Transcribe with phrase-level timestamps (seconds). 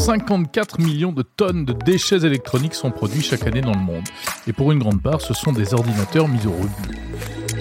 [0.00, 4.04] 54 millions de tonnes de déchets électroniques sont produits chaque année dans le monde.
[4.46, 6.98] Et pour une grande part, ce sont des ordinateurs mis au rebut.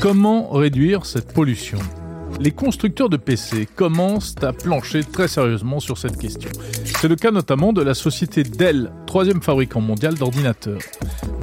[0.01, 1.79] Comment réduire cette pollution?
[2.39, 6.49] Les constructeurs de PC commencent à plancher très sérieusement sur cette question.
[6.83, 10.81] C'est le cas notamment de la société Dell, troisième fabricant mondial d'ordinateurs.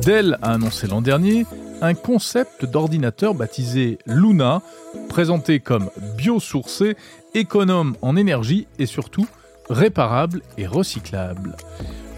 [0.05, 1.47] Dell a annoncé l'an dernier
[1.81, 4.61] un concept d'ordinateur baptisé Luna,
[5.09, 6.97] présenté comme biosourcé,
[7.35, 9.27] économe en énergie et surtout
[9.73, 11.57] réparable et recyclable.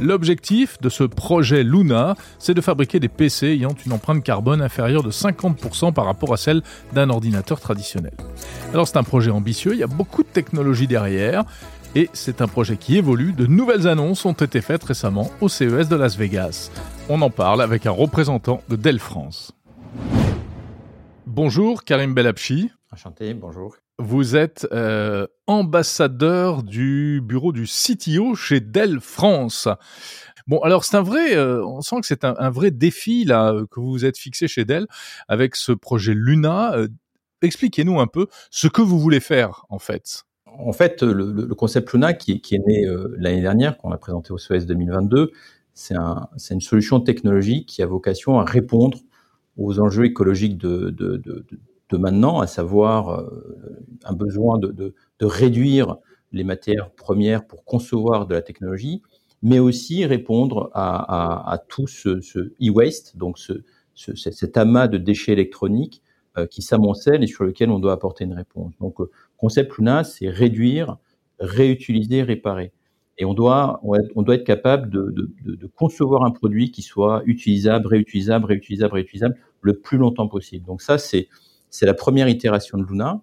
[0.01, 5.05] L'objectif de ce projet Luna, c'est de fabriquer des PC ayant une empreinte carbone inférieure
[5.05, 8.15] de 50% par rapport à celle d'un ordinateur traditionnel.
[8.73, 11.45] Alors c'est un projet ambitieux, il y a beaucoup de technologie derrière,
[11.95, 13.33] et c'est un projet qui évolue.
[13.33, 16.73] De nouvelles annonces ont été faites récemment au CES de Las Vegas.
[17.09, 19.52] On en parle avec un représentant de Dell France.
[21.27, 22.71] Bonjour Karim Belapchi.
[22.93, 23.77] Enchanté, bonjour.
[24.01, 29.68] Vous êtes euh, ambassadeur du bureau du CTO chez Dell France.
[30.49, 33.79] Bon, alors c'est un vrai, euh, on sent que c'est un, vrai défi là que
[33.79, 34.88] vous vous êtes fixé chez Dell
[35.29, 36.74] avec ce projet Luna.
[36.74, 36.88] Euh,
[37.41, 40.24] expliquez-nous un peu ce que vous voulez faire en fait.
[40.59, 44.66] En fait, le, concept Luna qui, est né l'année dernière, qu'on a présenté au CES
[44.66, 45.30] 2022,
[45.73, 48.99] c'est un, une solution technologique qui a vocation à répondre
[49.57, 51.45] aux enjeux écologiques de, de, de,
[51.90, 55.96] de maintenant, à savoir euh, un besoin de, de, de, réduire
[56.32, 59.02] les matières premières pour concevoir de la technologie,
[59.43, 62.18] mais aussi répondre à, à, à tout ce,
[62.60, 63.52] e-waste, donc ce,
[63.95, 66.03] ce, cet amas de déchets électroniques
[66.38, 68.72] euh, qui s'amoncellent et sur lequel on doit apporter une réponse.
[68.81, 70.97] Donc, euh, concept Luna, c'est réduire,
[71.38, 72.72] réutiliser, réparer.
[73.19, 77.22] Et on doit, on doit être capable de, de, de, concevoir un produit qui soit
[77.27, 80.66] utilisable, réutilisable, réutilisable, réutilisable le plus longtemps possible.
[80.66, 81.28] Donc ça, c'est
[81.75, 83.21] c'est la première itération de Luna.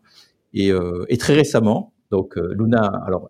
[0.54, 3.30] Et, euh, très récemment, donc euh, Luna, alors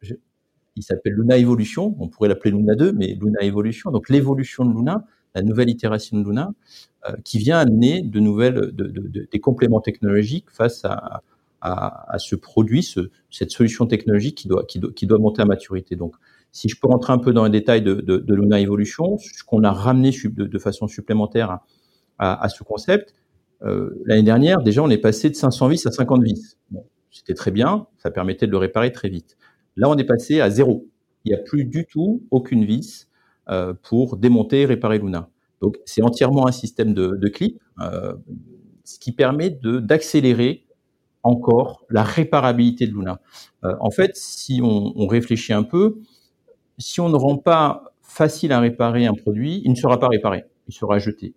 [0.75, 4.73] il s'appelle Luna Evolution, on pourrait l'appeler Luna 2, mais Luna Evolution, donc l'évolution de
[4.73, 5.05] Luna,
[5.35, 6.51] la nouvelle itération de Luna,
[7.07, 11.21] euh, qui vient amener de nouvelles, de, de, des compléments technologiques face à,
[11.61, 15.95] à, ce produit, ce, cette solution technologique qui doit, qui, doit, monter à maturité.
[15.95, 16.15] Donc,
[16.51, 19.71] si je peux rentrer un peu dans les détails de, Luna Evolution, ce qu'on a
[19.71, 21.59] ramené de, façon supplémentaire
[22.17, 23.13] à ce concept,
[23.63, 26.57] euh, l'année dernière, déjà, on est passé de 500 vis à 50 vis.
[27.11, 29.37] C'était très bien, ça permettait de le réparer très vite.
[29.75, 30.87] Là, on est passé à zéro.
[31.25, 33.07] Il n'y a plus du tout aucune vis
[33.49, 35.29] euh, pour démonter et réparer Luna.
[35.61, 38.13] Donc, c'est entièrement un système de, de clip, euh,
[38.83, 40.65] ce qui permet d'accélérer
[41.23, 43.19] encore la réparabilité de Luna.
[43.63, 45.99] Euh, en fait, si on, réfléchit un peu,
[46.77, 50.45] si on ne rend pas facile à réparer un produit, il ne sera pas réparé,
[50.67, 51.33] il sera jeté.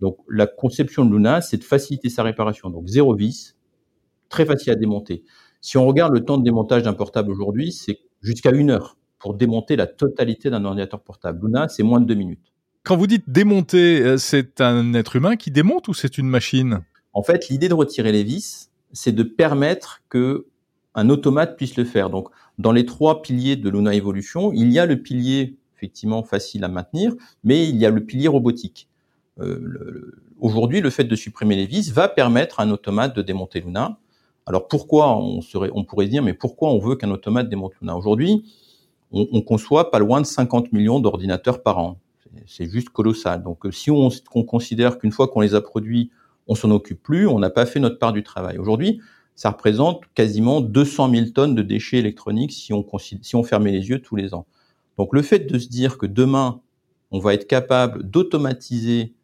[0.00, 2.70] Donc la conception de Luna, c'est de faciliter sa réparation.
[2.70, 3.56] Donc zéro vis,
[4.28, 5.24] très facile à démonter.
[5.60, 9.34] Si on regarde le temps de démontage d'un portable aujourd'hui, c'est jusqu'à une heure pour
[9.34, 11.46] démonter la totalité d'un ordinateur portable.
[11.46, 12.52] Luna, c'est moins de deux minutes.
[12.84, 16.84] Quand vous dites démonter, euh, c'est un être humain qui démonte ou c'est une machine?
[17.14, 20.46] En fait, l'idée de retirer les vis, c'est de permettre que
[20.94, 22.10] un automate puisse le faire.
[22.10, 22.28] Donc,
[22.58, 26.68] dans les trois piliers de Luna Evolution, il y a le pilier effectivement facile à
[26.68, 27.14] maintenir,
[27.44, 28.88] mais il y a le pilier robotique.
[29.38, 33.60] Euh, aujourd'hui, le fait de supprimer les vis va permettre à un automate de démonter
[33.60, 33.98] Luna.
[34.46, 37.96] Alors pourquoi on, serait, on pourrait dire, mais pourquoi on veut qu'un automate démonte Luna?
[37.96, 38.44] Aujourd'hui,
[39.10, 41.98] on, on, conçoit pas loin de 50 millions d'ordinateurs par an.
[42.46, 43.42] C'est juste colossal.
[43.42, 46.10] Donc euh, si on, on considère qu'une fois qu'on les a produits,
[46.46, 48.58] on s'en occupe plus, on n'a pas fait notre part du travail.
[48.58, 49.00] Aujourd'hui,
[49.34, 53.88] ça représente quasiment 200 000 tonnes de déchets électroniques si on, si on fermait les
[53.88, 54.46] yeux tous les ans.
[54.96, 56.60] Donc le fait de se dire que demain,
[57.10, 59.14] on va être capable d'automatiser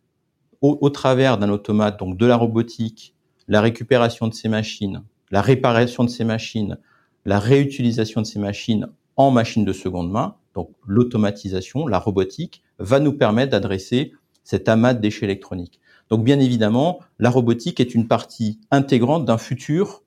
[0.63, 3.15] au, travers d'un automate, donc de la robotique,
[3.49, 6.79] la récupération de ces machines, la réparation de ces machines,
[7.25, 13.01] la réutilisation de ces machines en machines de seconde main, donc l'automatisation, la robotique, va
[13.01, 14.13] nous permettre d'adresser
[14.45, 15.81] cet amas de déchets électroniques.
[16.11, 20.03] Donc bien évidemment, la robotique est une partie intégrante d'un futur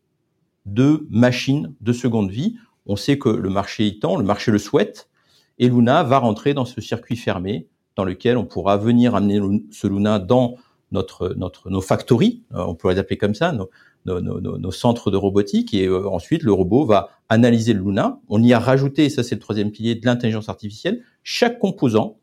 [0.66, 2.56] de machines de seconde vie.
[2.86, 5.09] On sait que le marché y tend, le marché le souhaite,
[5.58, 9.40] et Luna va rentrer dans ce circuit fermé dans lequel on pourra venir amener
[9.72, 10.56] ce Luna dans
[10.92, 13.70] notre, notre, nos factories, euh, on pourrait les appeler comme ça, nos,
[14.06, 18.20] nos, nos, nos centres de robotique, et euh, ensuite le robot va analyser le Luna.
[18.30, 21.02] On y a rajouté, et ça c'est le troisième pilier, de l'intelligence artificielle.
[21.24, 22.18] Chaque composant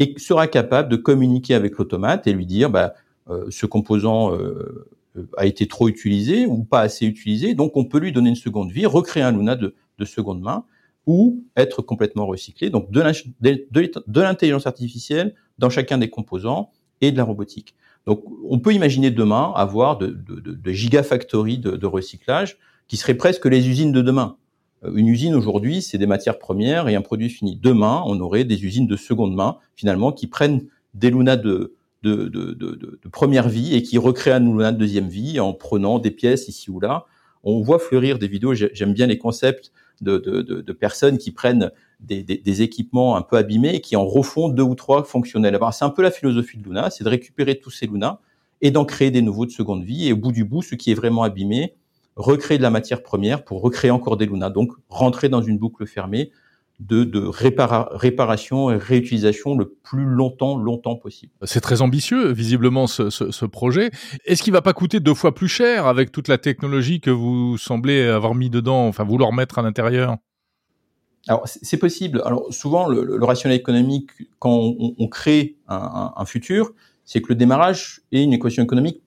[0.00, 2.94] et sera capable de communiquer avec l'automate et lui dire, bah,
[3.30, 4.36] euh, ce composant
[5.36, 8.72] a été trop utilisé ou pas assez utilisé, donc on peut lui donner une seconde
[8.72, 10.64] vie, recréer un Luna de, de seconde main,
[11.06, 12.70] ou être complètement recyclé.
[12.70, 16.70] Donc de l'intelligence artificielle dans chacun des composants
[17.00, 17.74] et de la robotique.
[18.06, 22.58] Donc on peut imaginer demain avoir de, de, de, gigafactories de, recyclage
[22.88, 24.36] qui seraient presque les usines de demain.
[24.94, 27.56] Une usine aujourd'hui, c'est des matières premières et un produit fini.
[27.56, 31.74] Demain, on aurait des usines de seconde main, finalement, qui prennent des lunas de
[33.10, 36.70] première vie et qui recréent un luna de deuxième vie en prenant des pièces ici
[36.70, 37.06] ou là.
[37.42, 41.70] On voit fleurir des vidéos, j'aime bien les concepts de, personnes qui prennent
[42.00, 45.58] des, des, équipements un peu abîmés et qui en refont deux ou trois fonctionnels.
[45.72, 48.18] C'est un peu la philosophie de Luna, c'est de récupérer tous ces Lunas
[48.60, 50.08] et d'en créer des nouveaux de seconde vie.
[50.08, 51.74] Et au bout du bout, ce qui est vraiment abîmé,
[52.16, 54.50] recréer de la matière première pour recréer encore des Lunas.
[54.50, 56.30] Donc rentrer dans une boucle fermée
[56.80, 61.32] de, de réparation et réutilisation le plus longtemps, longtemps possible.
[61.44, 63.90] C'est très ambitieux, visiblement, ce, ce, ce projet.
[64.24, 67.56] Est-ce qu'il va pas coûter deux fois plus cher avec toute la technologie que vous
[67.58, 70.16] semblez avoir mis dedans, enfin vouloir mettre à l'intérieur?
[71.26, 72.20] Alors c'est possible.
[72.26, 76.72] Alors souvent le, le, rationnel économique quand on, on crée un, un, un futur,
[77.06, 79.00] c'est que le démarrage est une équation économique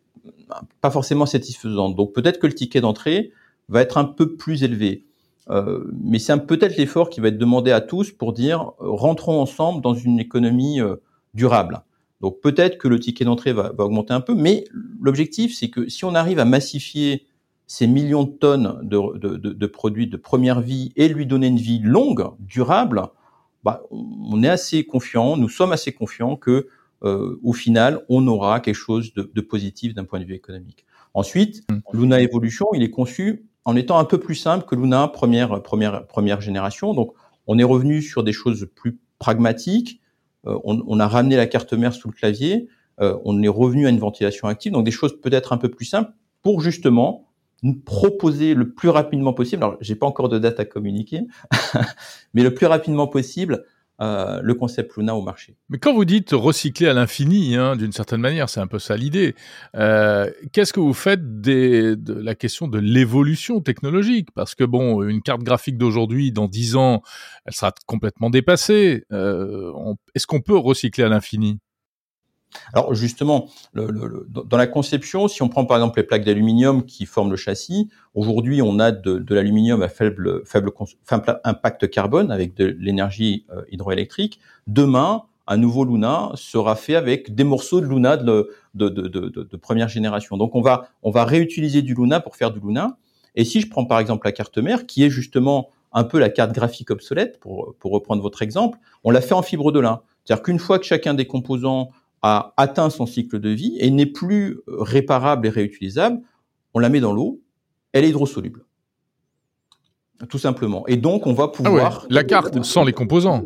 [0.82, 1.96] pas forcément satisfaisante.
[1.96, 3.32] Donc peut-être que le ticket d'entrée
[3.70, 5.04] va être un peu plus élevé.
[5.50, 9.40] Euh, mais c'est peut-être l'effort qui va être demandé à tous pour dire euh, rentrons
[9.40, 10.98] ensemble dans une économie euh,
[11.34, 11.84] durable.
[12.22, 14.66] Donc peut-être que le ticket d'entrée va, va, augmenter un peu, mais
[15.00, 17.28] l'objectif c'est que si on arrive à massifier
[17.68, 21.48] ces millions de tonnes de, de, de, de, produits de première vie et lui donner
[21.48, 23.04] une vie longue, durable,
[23.64, 26.68] bah, on est assez confiant, nous sommes assez confiants que
[27.04, 30.86] euh, au final on aura quelque chose de, positif d'un point de vue économique.
[31.14, 31.80] Ensuite, mmh.
[31.94, 36.08] Luna Evolution, il est conçu en étant un peu plus simple que Luna première, première,
[36.08, 36.94] première génération.
[36.94, 37.14] Donc,
[37.48, 40.00] on est revenu sur des choses plus pragmatiques.
[40.48, 42.70] Euh, on, on, a ramené la carte mère sous le clavier.
[43.02, 44.72] Euh, on est revenu à une ventilation active.
[44.72, 47.28] Donc, des choses peut-être un peu plus simples pour justement
[47.62, 49.62] nous proposer le plus rapidement possible.
[49.62, 51.28] Alors, j'ai pas encore de date à communiquer,
[52.34, 53.66] mais le plus rapidement possible
[54.00, 55.56] euh, le concept Luna au marché.
[55.70, 58.96] Mais quand vous dites recycler à l'infini, hein, d'une certaine manière, c'est un peu ça
[58.96, 59.36] l'idée.
[59.76, 64.30] Euh, Qu'est-ce que vous faites des, de la question de l'évolution technologique?
[64.36, 67.02] Parce que bon, une carte graphique d'aujourd'hui, dans dix ans,
[67.46, 69.06] elle sera complètement dépassée.
[69.12, 69.74] Euh,
[70.14, 71.60] Est-ce qu'on peut recycler à l'infini?
[72.74, 76.86] Alors justement, le, le, dans la conception, si on prend par exemple les plaques d'aluminium
[76.86, 80.72] qui forment le châssis, aujourd'hui on a de, de l'aluminium à faible, faible,
[81.04, 84.40] faible, impact carbone avec de l'énergie euh, hydroélectrique.
[84.68, 89.88] Demain, un nouveau Luna sera fait avec des morceaux de Luna de, de, de, première
[89.88, 90.38] génération.
[90.38, 92.98] Donc on va, on va réutiliser du Luna pour faire du Luna.
[93.36, 96.30] Et si je prends par exemple la carte mère, qui est justement un peu la
[96.30, 100.02] carte graphique obsolète, pour, pour reprendre votre exemple, on l'a fait en fibre de lin.
[100.26, 101.92] C'est-à-dire qu'une fois que chacun des composants
[102.22, 106.22] a atteint son cycle de vie et n'est plus réparable et réutilisable,
[106.74, 107.42] on la met dans l'eau,
[107.94, 108.66] elle est hydrosoluble.
[110.30, 110.86] Tout simplement.
[110.88, 112.00] Et donc, on va pouvoir...
[112.00, 113.44] Ah ouais, la carte sans les composants.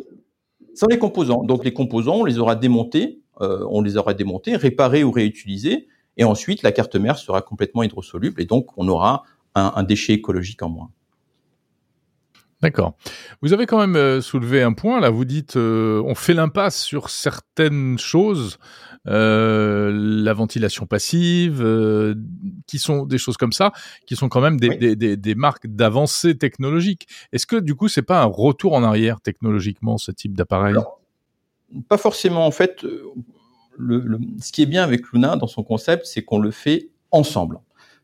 [0.73, 1.44] Sans les composants.
[1.44, 5.88] Donc, les composants, on les aura démontés, euh, on les aura démontés, réparés ou réutilisés,
[6.18, 9.23] et ensuite, la carte mère sera complètement hydrosoluble, et donc, on aura
[9.53, 10.91] un, un déchet écologique en moins.
[12.61, 12.95] D'accord.
[13.41, 15.09] Vous avez quand même euh, soulevé un point là.
[15.09, 18.59] Vous dites euh, on fait l'impasse sur certaines choses,
[19.07, 22.13] euh, la ventilation passive, euh,
[22.67, 23.71] qui sont des choses comme ça,
[24.05, 24.77] qui sont quand même des, oui.
[24.77, 27.07] des, des, des marques d'avancée technologique.
[27.31, 30.75] Est-ce que du coup c'est pas un retour en arrière technologiquement ce type d'appareil?
[31.89, 32.45] Pas forcément.
[32.45, 36.37] En fait, le, le, ce qui est bien avec Luna dans son concept, c'est qu'on
[36.37, 37.59] le fait ensemble.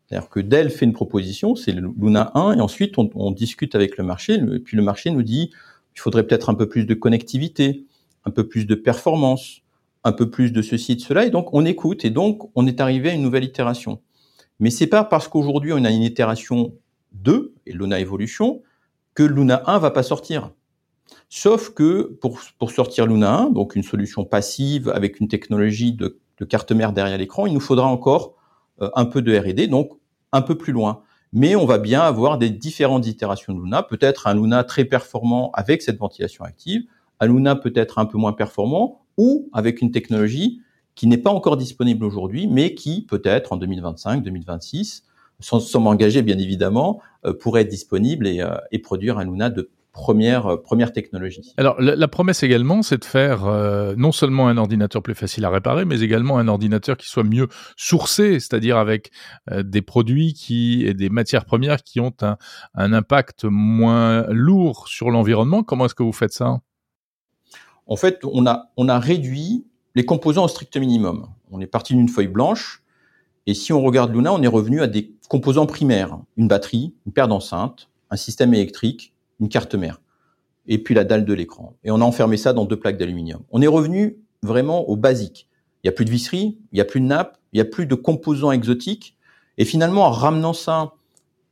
[0.07, 4.04] C'est-à-dire que Dell fait une proposition, c'est Luna 1, et ensuite on, discute avec le
[4.04, 5.51] marché, et puis le marché nous dit
[5.95, 7.85] il faudrait peut-être un peu plus de connectivité,
[8.26, 9.64] un peu plus de performance,
[10.04, 12.68] un peu plus de ceci et de cela, et donc on écoute, et donc on
[12.68, 13.99] est arrivé à une nouvelle itération.
[14.59, 16.73] Mais c'est pas parce qu'aujourd'hui on a une itération
[17.14, 18.61] 2, et Luna Evolution,
[19.14, 20.52] que Luna 1 va pas sortir.
[21.30, 26.18] Sauf que pour, pour sortir Luna 1, donc une solution passive avec une technologie de,
[26.47, 28.37] carte mère derrière l'écran, il nous faudra encore
[28.80, 29.92] un peu de R&D, donc
[30.31, 31.02] un peu plus loin.
[31.34, 35.52] Mais on va bien avoir des différentes itérations de Luna, peut-être un Luna très performant
[35.54, 36.84] avec cette ventilation active,
[37.19, 40.62] un Luna peut-être un peu moins performant, ou avec une technologie
[40.96, 45.04] qui n'est pas encore disponible aujourd'hui, mais qui peut-être en 2025, 2026,
[45.40, 49.50] sans, sans m'engager bien évidemment, euh, pourrait être disponible et, euh, et, produire un Luna
[49.50, 51.54] de première, euh, première technologie.
[51.57, 55.44] Alors, la, la promesse également, c'est de faire euh, non seulement un ordinateur plus facile
[55.44, 59.09] à réparer, mais également un ordinateur qui soit mieux sourcé, c'est-à-dire avec
[59.49, 62.37] euh, des produits qui et des matières premières qui ont un,
[62.75, 65.63] un impact moins lourd sur l'environnement.
[65.63, 66.59] Comment est-ce que vous faites ça?
[67.87, 71.27] En fait, on a, on a réduit les composants au strict minimum.
[71.49, 72.83] On est parti d'une feuille blanche,
[73.47, 77.13] et si on regarde Luna, on est revenu à des composants primaires, une batterie, une
[77.13, 80.02] paire d'enceintes, un système électrique, une carte mère,
[80.68, 81.76] et puis la dalle de l'écran.
[81.84, 83.44] Et on a enfermé ça dans deux plaques d'aluminium.
[83.52, 85.48] On est revenu vraiment au basique.
[85.84, 87.66] Il n'y a plus de visserie, il n'y a plus de nappe, il n'y a
[87.66, 89.16] plus de composants exotiques.
[89.58, 90.94] Et finalement, en ramenant ça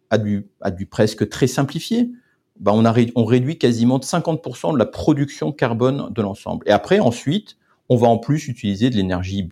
[0.09, 2.11] à du, à du presque très simplifié,
[2.59, 6.65] bah, on, a, on réduit quasiment de 50% de la production carbone de l'ensemble.
[6.67, 7.57] Et après, ensuite,
[7.89, 9.49] on va en plus utiliser de l'énergie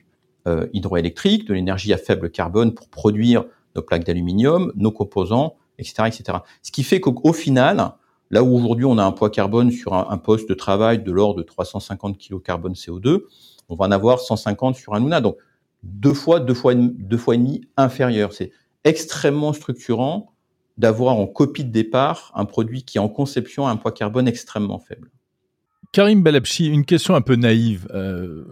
[0.48, 6.04] euh, hydroélectrique, de l'énergie à faible carbone pour produire nos plaques d'aluminium, nos composants, etc.,
[6.08, 6.40] etc.
[6.62, 7.94] Ce qui fait qu'au final,
[8.34, 11.38] là où aujourd'hui on a un poids carbone sur un, poste de travail de l'ordre
[11.38, 13.22] de 350 kg carbone CO2,
[13.70, 15.22] on va en avoir 150 sur un Luna.
[15.22, 15.38] Donc
[15.84, 18.34] deux fois, deux fois, deux fois et demi inférieur.
[18.34, 18.52] C'est
[18.86, 20.34] extrêmement structurant
[20.80, 24.80] d'avoir en copie de départ un produit qui en conception a un poids carbone extrêmement
[24.80, 25.12] faible.
[25.92, 27.88] Karim Belabchi, une question un peu naïve.
[27.94, 28.46] Euh,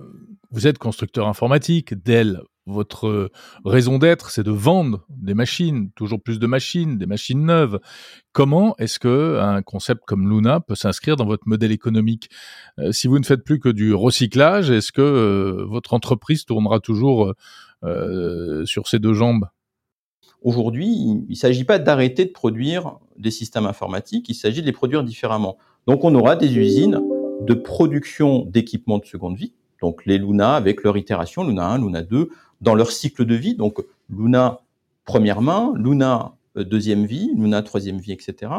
[0.52, 3.32] vous êtes constructeur informatique, Dell, votre
[3.65, 7.80] raison d'être, c'est de vendre des machines, toujours plus de machines, des machines neuves.
[8.34, 12.30] Comment est-ce que un concept comme Luna peut s'inscrire dans votre modèle économique?
[12.80, 16.80] Euh, Si vous ne faites plus que du recyclage, est-ce que euh, votre entreprise tournera
[16.80, 17.34] toujours
[18.65, 19.48] sur ses deux jambes?
[20.44, 24.72] Aujourd'hui, il ne s'agit pas d'arrêter de produire des systèmes informatiques, il s'agit de les
[24.72, 25.58] produire différemment.
[25.88, 27.00] Donc on aura des usines
[27.41, 32.01] de production d'équipements de seconde vie, donc les Luna avec leur itération, Luna 1, Luna
[32.01, 32.30] 2,
[32.62, 34.62] dans leur cycle de vie, donc Luna
[35.06, 38.51] première main, Luna euh, deuxième vie, Luna troisième vie, etc.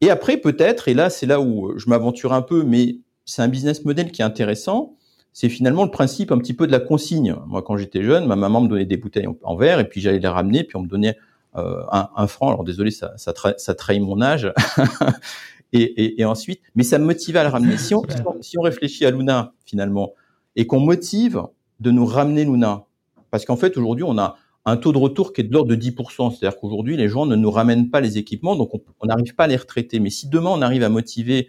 [0.00, 3.48] Et après peut-être, et là c'est là où je m'aventure un peu, mais c'est un
[3.48, 4.96] business model qui est intéressant,
[5.32, 7.36] c'est finalement le principe un petit peu de la consigne.
[7.46, 10.18] Moi, quand j'étais jeune, ma maman me donnait des bouteilles en, verre et puis j'allais
[10.18, 11.16] les ramener, puis on me donnait
[11.56, 12.48] euh, un, franc.
[12.48, 14.52] Alors désolé, ça, trahit mon âge.
[15.72, 17.76] et, ensuite, mais ça me motivait à le ramener.
[17.76, 20.14] Si on réfléchit à Luna finalement
[20.56, 21.42] et qu'on motive
[21.78, 22.84] de nous ramener Luna,
[23.30, 25.76] parce qu'en fait aujourd'hui on a un taux de retour qui est de l'ordre de
[25.76, 26.30] 10%.
[26.30, 29.46] C'est-à-dire qu'aujourd'hui les gens ne nous ramènent pas les équipements, donc on n'arrive pas à
[29.48, 30.00] les retraiter.
[30.00, 31.48] Mais si demain on arrive à motiver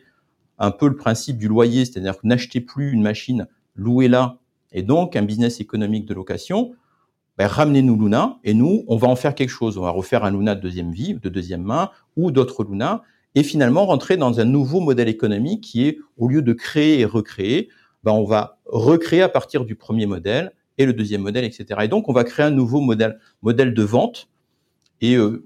[0.59, 4.38] un peu le principe du loyer, c'est-à-dire que n'achetez plus une machine louez-la,
[4.71, 6.73] et donc un business économique de location,
[7.38, 9.77] ben, ramenez-nous Luna, et nous, on va en faire quelque chose.
[9.77, 13.03] On va refaire un Luna de deuxième vie, de deuxième main, ou d'autres Luna,
[13.35, 17.05] et finalement rentrer dans un nouveau modèle économique qui est, au lieu de créer et
[17.05, 17.69] recréer,
[18.03, 21.65] ben, on va recréer à partir du premier modèle, et le deuxième modèle, etc.
[21.83, 24.29] Et donc, on va créer un nouveau modèle, modèle de vente,
[25.01, 25.43] et euh,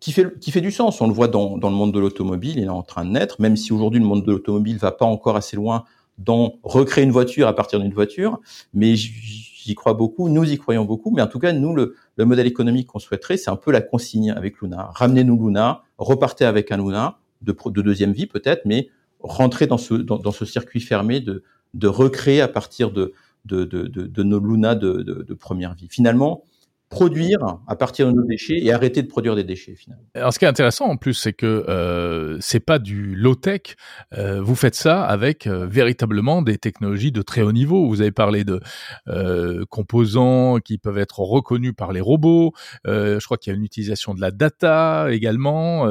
[0.00, 1.00] qui fait, qui fait du sens.
[1.00, 3.40] On le voit dans, dans le monde de l'automobile, il est en train de naître,
[3.40, 5.84] même si aujourd'hui le monde de l'automobile va pas encore assez loin
[6.18, 8.40] dans recréer une voiture à partir d'une voiture,
[8.72, 12.46] mais j'y crois beaucoup, nous y croyons beaucoup, mais en tout cas, nous, le, modèle
[12.46, 14.90] économique qu'on souhaiterait, c'est un peu la consigne avec Luna.
[14.94, 18.88] Ramenez-nous Luna, repartez avec un Luna, de, de deuxième vie peut-être, mais
[19.20, 21.42] rentrez dans ce, dans, ce circuit fermé de,
[21.74, 23.12] de recréer à partir de,
[23.46, 25.88] de, nos Luna de, de, première vie.
[25.90, 26.42] Finalement,
[26.88, 30.04] produire à partir de nos déchets et arrêter de produire des déchets finalement.
[30.14, 33.74] Alors ce qui est intéressant en plus c'est que euh, c'est pas du low tech,
[34.16, 37.88] euh, vous faites ça avec euh, véritablement des technologies de très haut niveau.
[37.88, 38.60] Vous avez parlé de
[39.08, 42.52] euh, composants qui peuvent être reconnus par les robots.
[42.84, 45.90] je crois qu'il y a une utilisation de la data également.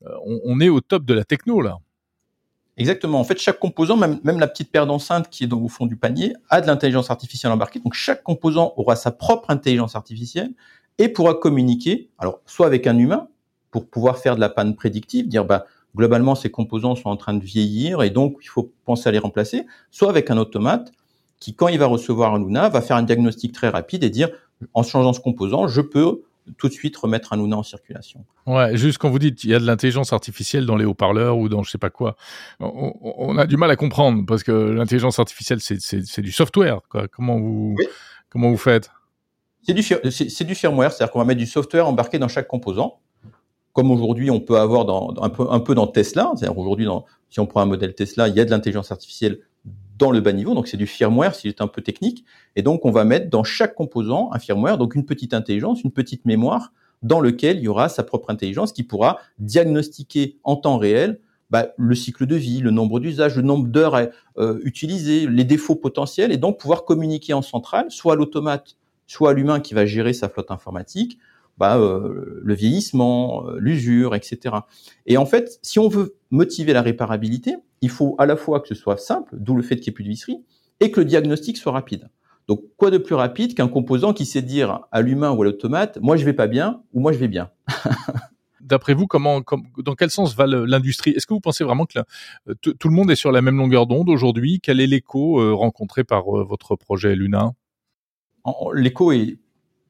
[0.00, 1.78] On, on, est au top de la techno là.
[2.78, 3.18] Exactement.
[3.18, 5.86] En fait, chaque composant, même, même la petite paire d'enceinte qui est dans, au fond
[5.86, 7.80] du panier, a de l'intelligence artificielle embarquée.
[7.80, 10.52] Donc, chaque composant aura sa propre intelligence artificielle
[10.98, 13.28] et pourra communiquer, alors, soit avec un humain,
[13.70, 15.66] pour pouvoir faire de la panne prédictive, dire, bah,
[15.96, 19.18] globalement, ces composants sont en train de vieillir et donc, il faut penser à les
[19.18, 20.92] remplacer, soit avec un automate
[21.40, 24.30] qui, quand il va recevoir un Luna, va faire un diagnostic très rapide et dire,
[24.74, 26.22] en changeant ce composant, je peux
[26.56, 28.24] tout de suite remettre un Luna en circulation.
[28.46, 31.48] Ouais, juste quand vous dites il y a de l'intelligence artificielle dans les haut-parleurs ou
[31.48, 32.16] dans je sais pas quoi,
[32.60, 36.80] on, a du mal à comprendre parce que l'intelligence artificielle c'est du software.
[36.88, 37.08] Quoi.
[37.08, 37.76] Comment vous
[38.30, 38.90] comment vous faites?
[39.62, 43.00] C'est du c'est du firmware, c'est-à-dire qu'on va mettre du software embarqué dans chaque composant,
[43.72, 46.32] comme aujourd'hui on peut avoir dans, un peu un peu dans Tesla.
[46.36, 46.86] C'est-à-dire aujourd'hui
[47.28, 49.40] si on prend un modèle Tesla, il y a de l'intelligence artificielle
[49.98, 52.24] dans le bas niveau, donc c'est du firmware s'il est un peu technique,
[52.56, 55.90] et donc on va mettre dans chaque composant un firmware, donc une petite intelligence, une
[55.90, 60.78] petite mémoire, dans lequel il y aura sa propre intelligence qui pourra diagnostiquer en temps
[60.78, 63.96] réel bah, le cycle de vie, le nombre d'usages, le nombre d'heures
[64.36, 68.76] euh, utilisées, les défauts potentiels, et donc pouvoir communiquer en centrale, soit à l'automate,
[69.06, 71.18] soit à l'humain qui va gérer sa flotte informatique,
[71.58, 74.56] bah, euh, le vieillissement, euh, l'usure, etc.
[75.06, 78.68] Et en fait, si on veut motiver la réparabilité, il faut à la fois que
[78.68, 80.44] ce soit simple, d'où le fait qu'il n'y ait plus de visserie,
[80.80, 82.08] et que le diagnostic soit rapide.
[82.46, 85.98] Donc, quoi de plus rapide qu'un composant qui sait dire à l'humain ou à l'automate,
[86.00, 87.50] moi je vais pas bien ou moi je vais bien.
[88.60, 89.42] D'après vous, comment,
[89.78, 91.10] dans quel sens va l'industrie?
[91.10, 91.98] Est-ce que vous pensez vraiment que
[92.48, 94.60] euh, tout le monde est sur la même longueur d'onde aujourd'hui?
[94.62, 97.52] Quel est l'écho rencontré par votre projet Luna?
[98.74, 99.38] L'écho est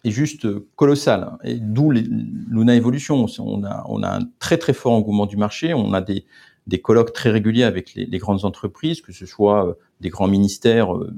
[0.04, 1.32] est juste colossal.
[1.44, 3.26] Et d'où Luna Evolution.
[3.38, 5.74] On a, on a un très très fort engouement du marché.
[5.74, 6.24] On a des,
[6.66, 10.28] des colloques très réguliers avec les, les grandes entreprises, que ce soit euh, des grands
[10.28, 11.12] ministères euh,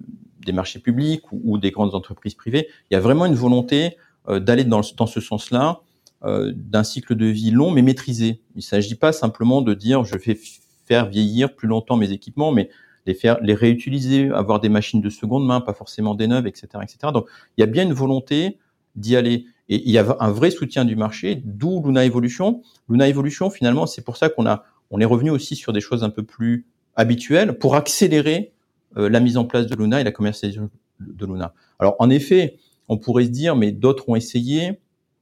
[0.45, 2.69] des marchés publics ou, des grandes entreprises privées.
[2.91, 5.81] Il y a vraiment une volonté euh, d'aller dans, dans ce sens-là
[6.23, 8.43] d'un cycle de vie long mais maîtrisé.
[8.55, 10.39] Il ne s'agit pas simplement de dire je vais
[10.85, 12.69] faire vieillir plus longtemps mes équipements, mais
[13.07, 16.69] les faire, les réutiliser, avoir des machines de seconde main, pas forcément des neuves, etc.,
[16.83, 16.99] etc.
[17.15, 18.59] Donc, il y a bien une volonté
[18.97, 19.47] d'y aller.
[19.69, 22.63] Et il y a un vrai soutien du marché, d'où Luna Evolution.
[22.89, 26.03] Luna Evolution, finalement, c'est pour ça qu'on a, on est revenu aussi sur des choses
[26.03, 26.67] un peu plus
[26.97, 28.53] habituelles pour accélérer
[28.97, 31.55] euh, la mise en place de Luna et la commercialisation de Luna.
[31.79, 34.81] Alors, en effet, on pourrait se dire, mais d'autres ont essayé.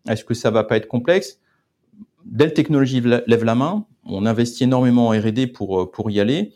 [0.09, 1.41] Est-ce que ça va pas être complexe?
[2.25, 3.87] Dell Technologies lève la main.
[4.05, 6.53] On investit énormément en R&D pour euh, pour y aller.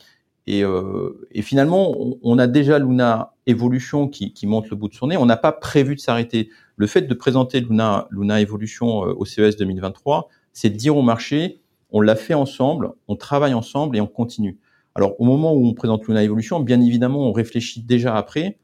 [0.46, 4.94] Et, euh, et finalement, on, a déjà Luna Evolution qui, qui, monte le bout de
[4.94, 5.16] son nez.
[5.16, 6.50] On n'a pas prévu de s'arrêter.
[6.82, 11.02] Le fait de présenter Luna, Luna Evolution euh, au CES 2023, c'est de dire au
[11.02, 11.60] marché,
[11.90, 14.58] on l'a fait ensemble, on travaille ensemble et on continue.
[14.96, 18.58] Alors, au moment où on présente Luna Evolution, bien évidemment, on réfléchit déjà après,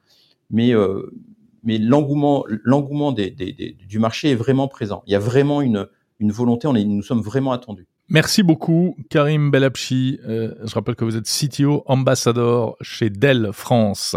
[0.51, 1.15] mais, euh,
[1.63, 5.05] mais l'engouement, l'engouement du marché est vraiment présent.
[5.07, 5.87] Il y a vraiment une,
[6.19, 7.87] une volonté, on est, nous sommes vraiment attendus.
[8.09, 10.19] Merci beaucoup, Karim Belapchi.
[10.27, 14.17] Euh, je rappelle que vous êtes CTO ambassadeur chez Dell France.